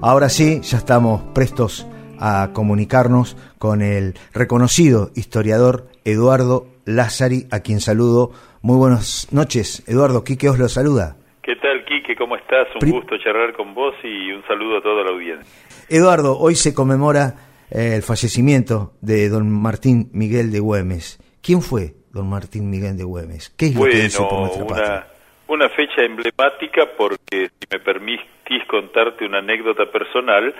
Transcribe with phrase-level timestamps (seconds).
[0.00, 1.84] Ahora sí, ya estamos prestos
[2.20, 8.30] a comunicarnos con el reconocido historiador Eduardo Lázari, a quien saludo.
[8.62, 10.22] Muy buenas noches, Eduardo.
[10.22, 11.16] Quique os lo saluda.
[11.42, 12.14] ¿Qué tal, Quique?
[12.14, 12.68] ¿Cómo estás?
[12.80, 15.52] Un gusto charlar con vos y un saludo a toda la audiencia.
[15.88, 17.34] Eduardo, hoy se conmemora
[17.68, 21.18] eh, el fallecimiento de don Martín Miguel de Güemes.
[21.42, 23.50] ¿Quién fue don Martín Miguel de Güemes?
[23.50, 25.06] ¿Qué es lo que hizo por nuestra una,
[25.48, 30.54] una fecha emblemática porque, si me permitís contarte una anécdota personal,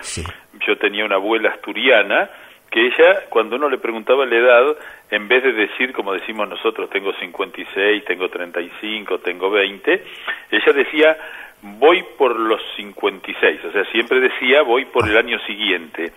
[0.67, 2.29] yo tenía una abuela asturiana
[2.69, 4.77] que ella, cuando uno le preguntaba la edad,
[5.09, 10.03] en vez de decir, como decimos nosotros, tengo 56, tengo 35, tengo 20,
[10.51, 11.17] ella decía,
[11.61, 16.13] voy por los 56, o sea, siempre decía, voy por el año siguiente.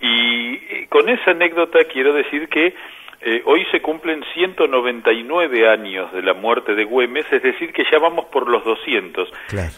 [0.00, 2.74] Y eh, con esa anécdota quiero decir que
[3.28, 7.98] eh, hoy se cumplen 199 años de la muerte de Güemes, es decir, que ya
[7.98, 9.28] vamos por los 200.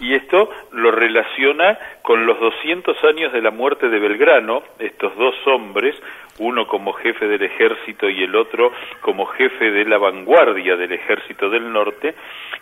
[0.00, 5.34] Y esto lo relaciona con los 200 años de la muerte de Belgrano, estos dos
[5.46, 5.96] hombres,
[6.38, 11.48] uno como jefe del ejército y el otro como jefe de la vanguardia del ejército
[11.48, 12.14] del norte,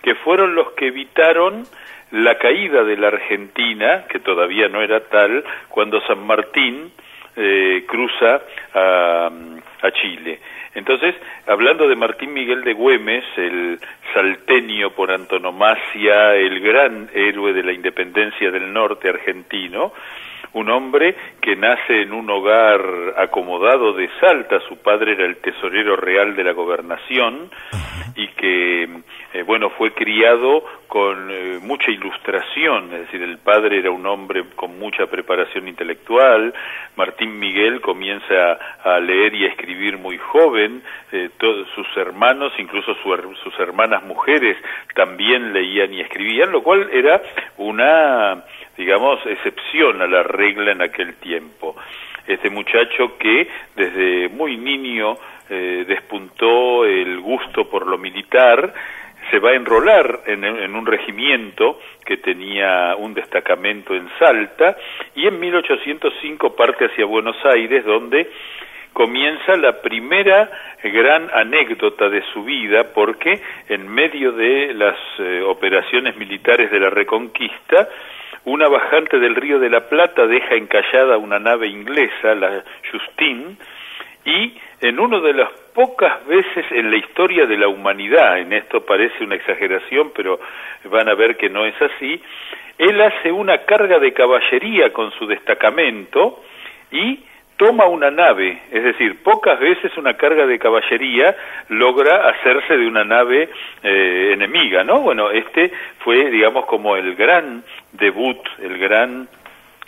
[0.03, 1.65] que fueron los que evitaron
[2.12, 6.93] la caída de la Argentina, que todavía no era tal, cuando San Martín
[7.37, 8.41] eh, cruza
[8.75, 9.31] a,
[9.83, 10.41] a Chile.
[10.75, 11.15] Entonces,
[11.47, 13.78] hablando de Martín Miguel de Güemes, el
[14.12, 19.93] salteño por antonomasia, el gran héroe de la independencia del norte argentino,
[20.53, 22.81] un hombre que nace en un hogar
[23.17, 27.50] acomodado de Salta, su padre era el tesorero real de la gobernación
[28.17, 28.89] y que,
[29.34, 34.45] eh, bueno, fue criado con eh, mucha ilustración, es decir, el padre era un hombre
[34.55, 36.55] con mucha preparación intelectual,
[36.97, 42.94] Martín Miguel comienza a leer y a escribir muy joven, eh, todos sus hermanos, incluso
[42.94, 44.56] sus hermanas mujeres,
[44.94, 47.20] también leían y escribían, lo cual era
[47.59, 48.44] una,
[48.78, 51.77] digamos, excepción a la regla en aquel tiempo.
[52.27, 55.17] Este muchacho que desde muy niño
[55.49, 58.73] eh, despuntó el gusto por lo militar,
[59.31, 64.77] se va a enrolar en, un regimiento que tenía un destacamento en Salta
[65.15, 68.31] y en 1805 parte hacia Buenos Aires donde
[68.93, 70.50] comienza la primera
[70.83, 76.91] gran anécdota de su vida porque en medio de las eh, operaciones militares de la
[76.91, 77.89] Reconquista
[78.47, 83.57] una bajante del río de la Plata deja encallada una nave inglesa, la Justine,
[84.25, 88.87] y en uno de las pocas veces en la historia de la humanidad, en esto
[88.87, 90.39] parece una exageración, pero
[90.85, 92.23] van a ver que no es así,
[92.79, 96.41] él hace una carga de caballería con su destacamento
[96.93, 97.19] y
[97.56, 101.34] toma una nave, es decir, pocas veces una carga de caballería
[101.69, 103.49] logra hacerse de una nave
[103.83, 105.00] eh, enemiga, ¿no?
[105.00, 105.72] Bueno, este
[106.05, 109.28] fue, digamos, como el gran debut, el gran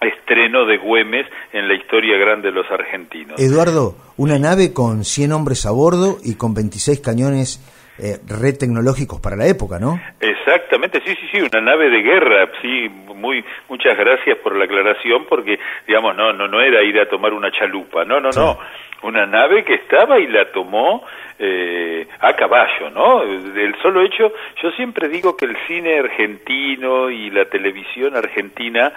[0.00, 3.38] estreno de Güemes en la historia grande de los argentinos.
[3.40, 7.60] Eduardo, una nave con 100 hombres a bordo y con 26 cañones
[7.98, 10.00] eh, red tecnológicos para la época, ¿no?
[10.20, 15.26] Exactamente, sí, sí, sí, una nave de guerra, sí, muy, muchas gracias por la aclaración,
[15.28, 18.58] porque, digamos, no, no, no era ir a tomar una chalupa, no, no, no,
[19.02, 21.04] una nave que estaba y la tomó
[21.38, 23.22] eh, a caballo, ¿no?
[23.22, 24.32] El solo hecho,
[24.62, 28.92] yo siempre digo que el cine argentino y la televisión argentina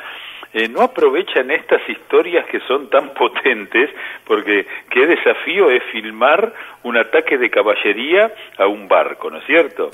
[0.53, 3.89] eh, no aprovechan estas historias que son tan potentes,
[4.25, 9.91] porque qué desafío es filmar un ataque de caballería a un barco, ¿no es cierto?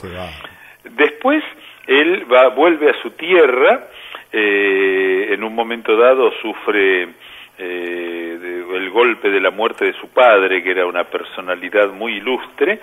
[0.83, 1.43] Después
[1.85, 3.87] él va, vuelve a su tierra,
[4.31, 7.09] eh, en un momento dado sufre
[7.57, 8.16] eh,
[8.97, 12.79] golpe de la muerte de su padre, que era una personalidad muy ilustre,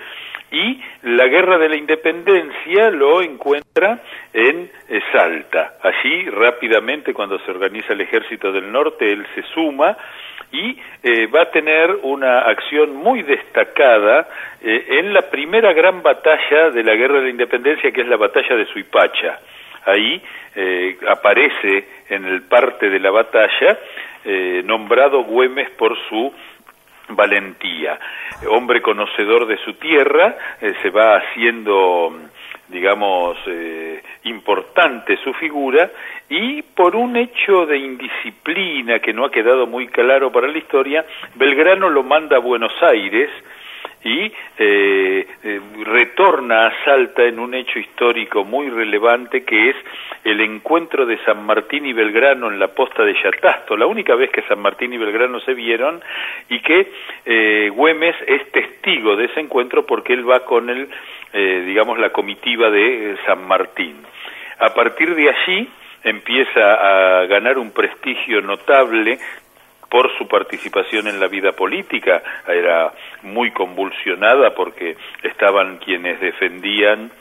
[0.49, 3.99] y la guerra de la independencia lo encuentra
[4.31, 5.73] en eh, Salta.
[5.81, 9.97] Allí rápidamente cuando se organiza el ejército del norte él se suma
[10.53, 14.29] y eh, va a tener una acción muy destacada
[14.61, 18.15] eh, en la primera gran batalla de la guerra de la independencia que es la
[18.15, 19.39] batalla de Suipacha.
[19.85, 20.21] Ahí
[21.07, 23.77] aparece en el parte de la batalla
[24.63, 26.33] nombrado Güemes por su
[27.09, 27.99] valentía.
[28.49, 32.13] Hombre conocedor de su tierra, eh, se va haciendo,
[32.67, 35.91] digamos, eh, importante su figura
[36.29, 41.05] y por un hecho de indisciplina que no ha quedado muy claro para la historia,
[41.35, 43.29] Belgrano lo manda a Buenos Aires,
[44.05, 49.75] y eh, eh, retorna a Salta en un hecho histórico muy relevante que es
[50.23, 54.29] el encuentro de San Martín y Belgrano en la posta de Yatasto, la única vez
[54.29, 56.03] que San Martín y Belgrano se vieron
[56.49, 56.91] y que
[57.25, 60.87] eh, Güemes es testigo de ese encuentro porque él va con el,
[61.33, 63.95] eh, digamos, la comitiva de San Martín.
[64.59, 65.67] A partir de allí,
[66.03, 69.17] empieza a ganar un prestigio notable
[69.89, 72.91] por su participación en la vida política, era
[73.23, 77.11] muy convulsionada porque estaban quienes defendían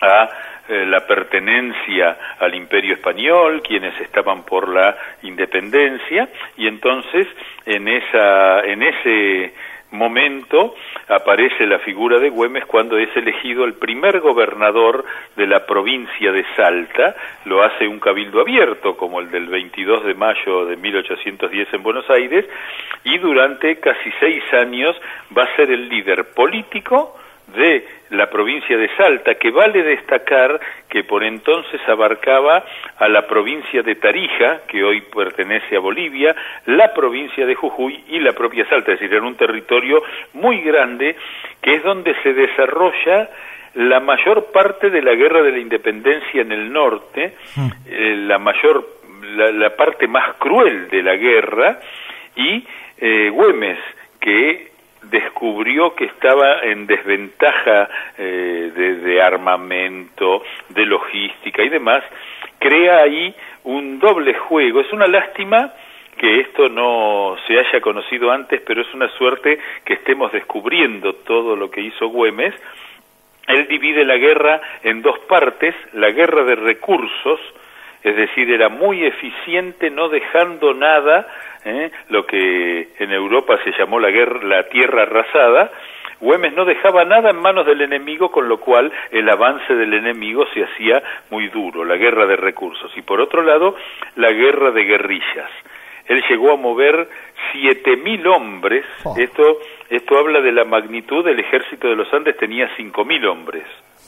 [0.00, 0.28] a
[0.68, 7.26] eh, la pertenencia al imperio español, quienes estaban por la independencia, y entonces
[7.66, 9.54] en, esa, en ese
[9.92, 10.74] momento
[11.08, 15.04] aparece la figura de Güemes cuando es elegido el primer gobernador
[15.36, 20.14] de la provincia de Salta, lo hace un cabildo abierto como el del 22 de
[20.14, 22.46] mayo de 1810 en Buenos Aires,
[23.04, 24.96] y durante casi seis años
[25.36, 27.16] va a ser el líder político,
[27.48, 32.64] de la provincia de Salta, que vale destacar que por entonces abarcaba
[32.98, 36.34] a la provincia de Tarija, que hoy pertenece a Bolivia,
[36.66, 40.02] la provincia de Jujuy y la propia Salta, es decir, era un territorio
[40.34, 41.16] muy grande
[41.60, 43.28] que es donde se desarrolla
[43.74, 47.68] la mayor parte de la guerra de la independencia en el norte, hmm.
[47.86, 48.86] eh, la mayor,
[49.34, 51.80] la, parte más cruel de la guerra,
[52.36, 52.64] y
[52.98, 53.78] eh, Güemes,
[54.20, 54.71] que
[55.02, 57.88] descubrió que estaba en desventaja
[58.18, 58.72] eh,
[59.04, 62.02] de, armamento, de logística y demás,
[62.58, 63.34] crea ahí
[63.64, 64.80] un doble juego.
[64.80, 65.72] Es una lástima
[66.16, 71.56] que esto no se haya conocido antes, pero es una suerte que estemos descubriendo todo
[71.56, 72.54] lo que hizo Güemes.
[73.48, 77.40] Él divide la guerra en dos partes, la guerra de recursos,
[78.02, 81.26] es decir, era muy eficiente no dejando nada,
[81.64, 81.90] ¿eh?
[82.08, 85.70] lo que en Europa se llamó la guerra, la tierra arrasada,
[86.22, 90.44] Güemes no dejaba nada en manos del enemigo, con lo cual el avance del enemigo
[90.54, 92.92] se hacía muy duro, la guerra de recursos.
[92.96, 93.74] Y por otro lado,
[94.14, 95.50] la guerra de guerrillas.
[96.06, 97.08] Él llegó a mover
[97.50, 98.84] siete mil hombres.
[99.02, 99.16] Oh.
[99.18, 99.58] Esto,
[99.90, 103.64] esto habla de la magnitud del ejército de los Andes, tenía cinco mil hombres,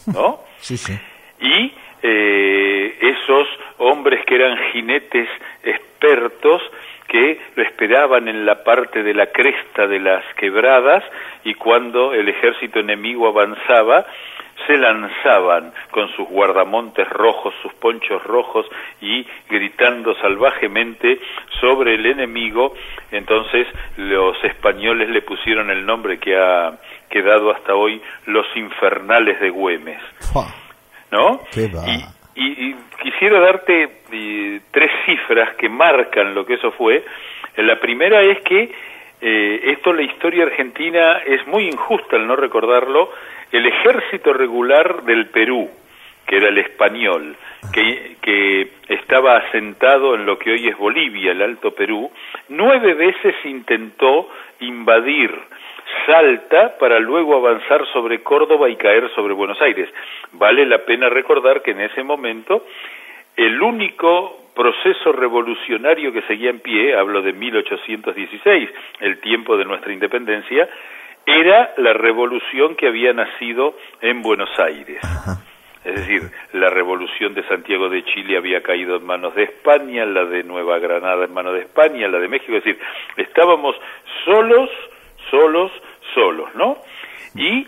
[0.06, 0.38] ¿no?
[0.58, 0.97] Sí, sí.
[1.40, 1.73] Y
[2.06, 3.48] eh, esos
[3.78, 5.26] hombres que eran jinetes
[5.62, 6.60] expertos
[7.08, 11.02] que lo esperaban en la parte de la cresta de las quebradas
[11.44, 14.04] y cuando el ejército enemigo avanzaba
[14.66, 18.66] se lanzaban con sus guardamontes rojos, sus ponchos rojos
[19.00, 21.18] y gritando salvajemente
[21.60, 22.74] sobre el enemigo.
[23.12, 23.66] Entonces
[23.96, 26.78] los españoles le pusieron el nombre que ha
[27.08, 30.02] quedado hasta hoy los infernales de Güemes.
[31.10, 31.40] ¿No?
[32.36, 37.04] Y, quisiera darte eh, tres cifras que marcan lo que eso fue.
[37.56, 38.72] La primera es que
[39.20, 43.10] eh, esto la historia argentina es muy injusta al no recordarlo.
[43.52, 45.70] El ejército regular del Perú,
[46.26, 47.36] que era el español,
[47.72, 52.10] que, que, estaba asentado en lo que hoy es Bolivia, el Alto Perú,
[52.48, 54.28] nueve veces intentó
[54.60, 55.30] invadir
[56.06, 59.88] Salta para luego avanzar sobre Córdoba y caer sobre Buenos Aires.
[60.32, 62.64] Vale la pena recordar que en ese momento
[63.36, 68.70] el único proceso revolucionario que seguía en pie, hablo de 1816,
[69.00, 70.69] el tiempo de nuestra independencia,
[71.26, 75.00] era la revolución que había nacido en Buenos Aires.
[75.84, 76.22] Es decir,
[76.52, 80.78] la revolución de Santiago de Chile había caído en manos de España, la de Nueva
[80.78, 82.80] Granada en manos de España, la de México, es decir,
[83.16, 83.76] estábamos
[84.25, 84.70] solos
[85.31, 85.73] solos,
[86.15, 86.79] solos, ¿no?
[87.35, 87.67] Y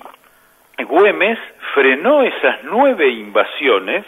[0.85, 1.39] Güemes
[1.75, 4.05] frenó esas nueve invasiones,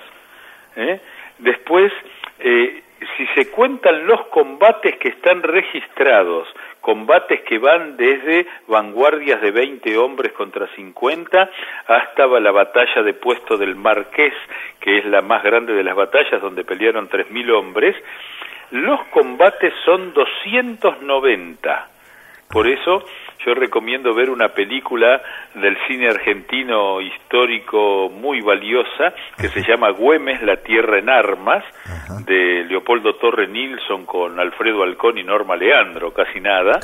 [0.77, 1.01] ¿eh?
[1.39, 1.93] después,
[2.41, 2.83] eh,
[3.17, 6.47] si se cuentan los combates que están registrados,
[6.81, 11.51] combates que van desde vanguardias de 20 hombres contra 50
[11.87, 14.35] hasta la batalla de Puesto del Marqués,
[14.81, 17.97] que es la más grande de las batallas donde pelearon 3.000 hombres,
[18.71, 21.89] los combates son 290.
[22.51, 23.05] Por eso
[23.45, 25.21] yo recomiendo ver una película
[25.55, 31.65] del cine argentino histórico muy valiosa que se llama Güemes, la tierra en armas,
[32.27, 36.79] de Leopoldo Torre Nilsson con Alfredo Alcón y Norma Leandro, casi nada.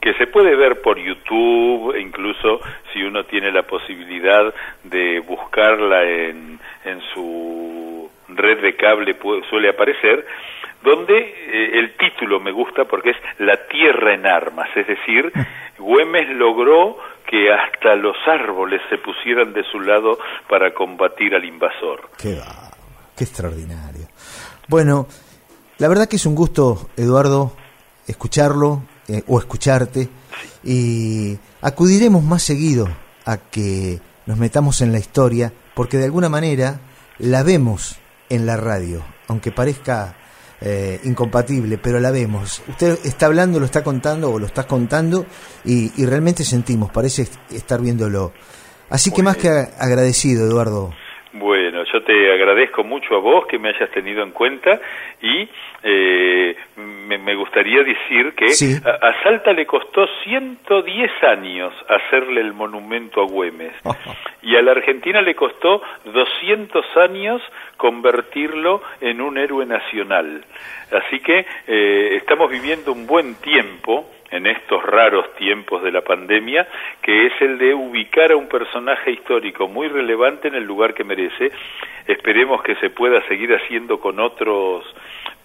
[0.00, 2.60] que se puede ver por YouTube, e incluso
[2.92, 4.54] si uno tiene la posibilidad
[4.84, 9.16] de buscarla en, en su red de cable
[9.50, 10.24] suele aparecer,
[10.86, 15.32] donde eh, el título me gusta porque es La tierra en armas, es decir,
[15.78, 16.96] Güemes logró
[17.28, 20.16] que hasta los árboles se pusieran de su lado
[20.48, 22.08] para combatir al invasor.
[22.16, 22.40] Qué
[23.16, 24.06] qué extraordinario.
[24.68, 25.08] Bueno,
[25.78, 27.52] la verdad que es un gusto, Eduardo,
[28.06, 30.08] escucharlo eh, o escucharte
[30.62, 32.86] y acudiremos más seguido
[33.24, 36.78] a que nos metamos en la historia porque de alguna manera
[37.18, 40.14] la vemos en la radio, aunque parezca
[40.60, 42.62] eh, incompatible, pero la vemos.
[42.68, 45.26] Usted está hablando, lo está contando o lo estás contando
[45.64, 48.32] y, realmente sentimos, parece estar viéndolo.
[48.88, 50.92] Así que más que agradecido, Eduardo.
[51.32, 51.65] Bueno,
[51.96, 54.78] yo te agradezco mucho a vos que me hayas tenido en cuenta
[55.22, 55.48] y
[55.82, 58.46] eh, me, gustaría decir que
[58.84, 63.72] a, Salta le costó 110 años hacerle el monumento a Güemes.
[64.42, 67.42] Y a la Argentina le costó 200 años
[67.76, 70.44] convertirlo en un héroe nacional.
[70.92, 76.66] Así que eh, estamos viviendo un buen tiempo en estos raros tiempos de la pandemia,
[77.02, 81.04] que es el de ubicar a un personaje histórico muy relevante en el lugar que
[81.04, 81.52] merece.
[82.06, 84.84] Esperemos que se pueda seguir haciendo con otros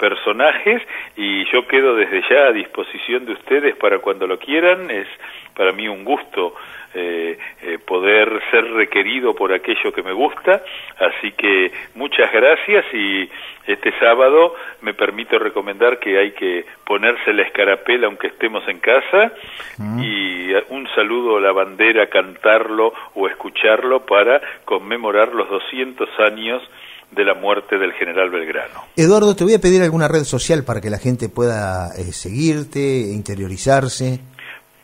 [0.01, 0.81] personajes
[1.15, 4.89] y yo quedo desde ya a disposición de ustedes para cuando lo quieran.
[4.89, 5.07] Es
[5.55, 6.55] para mí un gusto
[6.95, 10.63] eh, eh, poder ser requerido por aquello que me gusta.
[10.99, 13.29] Así que muchas gracias y
[13.67, 19.31] este sábado me permito recomendar que hay que ponerse la escarapela aunque estemos en casa
[19.77, 20.03] mm.
[20.03, 26.63] y un saludo a la bandera, cantarlo o escucharlo para conmemorar los 200 años
[27.11, 28.85] de la muerte del general Belgrano.
[28.95, 32.79] Eduardo, te voy a pedir alguna red social para que la gente pueda eh, seguirte,
[33.13, 34.19] interiorizarse.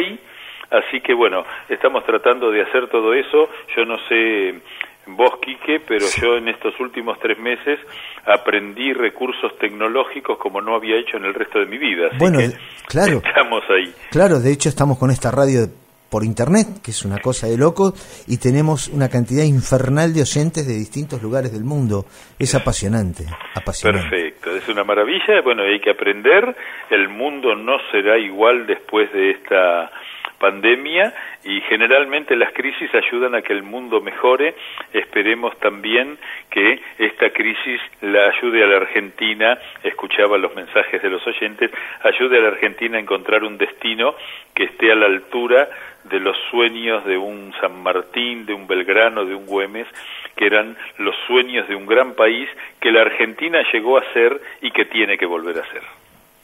[0.71, 3.49] Así que bueno, estamos tratando de hacer todo eso.
[3.77, 4.61] Yo no sé
[5.07, 7.79] vos, Quique, pero yo en estos últimos tres meses
[8.25, 12.11] aprendí recursos tecnológicos como no había hecho en el resto de mi vida.
[12.19, 12.39] bueno,
[12.87, 13.21] claro.
[13.25, 13.93] Estamos ahí.
[14.11, 15.67] Claro, de hecho estamos con esta radio
[16.11, 17.95] por internet, que es una cosa de loco,
[18.27, 22.05] y tenemos una cantidad infernal de oyentes de distintos lugares del mundo.
[22.37, 23.25] Es apasionante,
[23.55, 24.11] apasionante.
[24.11, 25.41] Perfecto, es una maravilla.
[25.45, 26.57] Bueno, hay que aprender.
[26.91, 29.91] El mundo no será igual después de esta
[30.41, 34.55] pandemia y generalmente las crisis ayudan a que el mundo mejore.
[34.93, 36.19] Esperemos también
[36.49, 41.71] que esta crisis la ayude a la Argentina, escuchaba los mensajes de los oyentes,
[42.03, 44.15] ayude a la Argentina a encontrar un destino
[44.55, 45.69] que esté a la altura
[46.05, 49.87] de los sueños de un San Martín, de un Belgrano, de un Güemes,
[50.35, 52.49] que eran los sueños de un gran país
[52.81, 56.00] que la Argentina llegó a ser y que tiene que volver a ser.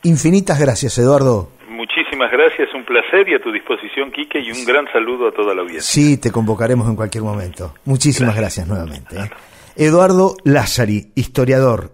[0.06, 1.48] Infinitas gracias, Eduardo.
[1.68, 5.52] Muchísimas gracias, un placer y a tu disposición, Quique, y un gran saludo a toda
[5.52, 5.82] la audiencia.
[5.82, 7.74] Sí, te convocaremos en cualquier momento.
[7.84, 9.16] Muchísimas gracias, nuevamente.
[9.16, 9.30] ¿eh?
[9.74, 11.84] Eduardo Lázari, historiador,